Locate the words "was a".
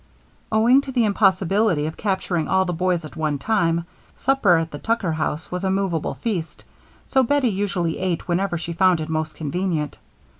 5.51-5.69